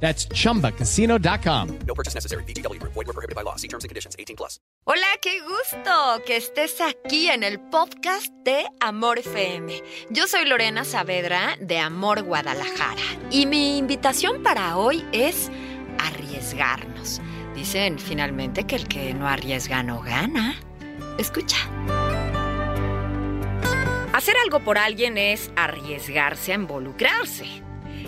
[0.00, 1.78] That's chumbacasino.com.
[1.86, 2.44] No purchase necessary.
[2.44, 2.92] VGW Group.
[2.94, 3.56] Void were prohibited by law.
[3.56, 4.14] See terms and conditions.
[4.18, 4.60] 18 plus.
[4.84, 9.82] Hola, qué gusto que estés aquí en el podcast de Amor FM.
[10.10, 13.02] Yo soy Lorena Saavedra de Amor Guadalajara
[13.32, 15.50] y mi invitación para hoy es
[15.98, 17.20] arriesgarnos.
[17.56, 20.54] Dicen finalmente que el que no arriesga no gana.
[21.18, 21.56] Escucha.
[24.12, 27.65] Hacer algo por alguien es arriesgarse a involucrarse.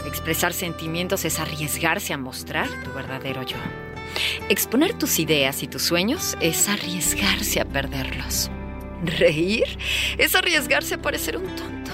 [0.08, 3.58] Expresar sentimientos es arriesgarse a mostrar tu verdadero yo.
[4.48, 8.50] Exponer tus ideas y tus sueños es arriesgarse a perderlos.
[9.04, 9.66] Reír
[10.16, 11.92] es arriesgarse a parecer un tonto.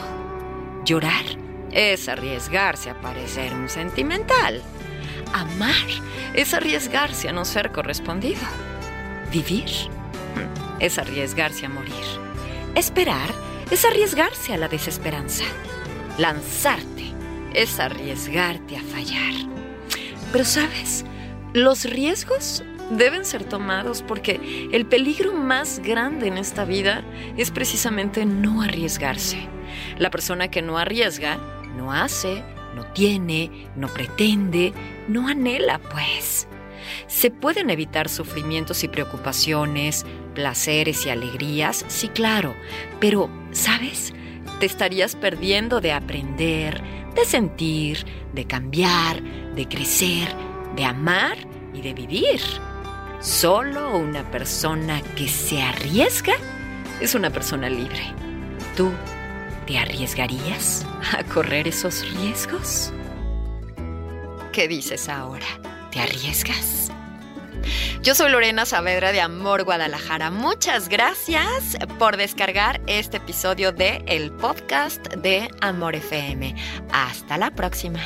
[0.85, 1.25] Llorar
[1.73, 4.63] es arriesgarse a parecer un sentimental.
[5.33, 5.75] Amar
[6.35, 8.43] es arriesgarse a no ser correspondido.
[9.33, 9.71] Vivir
[10.79, 12.05] es arriesgarse a morir.
[12.77, 13.35] Esperar
[13.73, 15.45] es arriesgarse a la desesperanza.
[16.17, 17.14] Lanzarte
[17.55, 19.33] es arriesgarte a fallar.
[20.33, 21.05] Pero sabes,
[21.53, 27.03] los riesgos deben ser tomados porque el peligro más grande en esta vida
[27.37, 29.49] es precisamente no arriesgarse.
[29.99, 31.39] La persona que no arriesga,
[31.77, 32.43] no hace,
[32.75, 34.73] no tiene, no pretende,
[35.09, 36.49] no anhela, pues.
[37.07, 41.85] ¿Se pueden evitar sufrimientos y preocupaciones, placeres y alegrías?
[41.89, 42.55] Sí, claro,
[43.01, 44.13] pero, ¿sabes?
[44.61, 46.83] Te estarías perdiendo de aprender,
[47.15, 49.23] de sentir, de cambiar,
[49.55, 50.29] de crecer,
[50.77, 51.37] de amar
[51.73, 52.41] y de vivir.
[53.21, 56.35] Solo una persona que se arriesga
[57.01, 58.13] es una persona libre.
[58.77, 58.91] ¿Tú
[59.67, 62.93] te arriesgarías a correr esos riesgos?
[64.53, 65.47] ¿Qué dices ahora?
[65.91, 66.94] ¿Te arriesgas?
[68.03, 70.31] Yo soy Lorena Saavedra de Amor Guadalajara.
[70.31, 76.55] Muchas gracias por descargar este episodio de el podcast de Amor FM.
[76.93, 78.01] Hasta la próxima.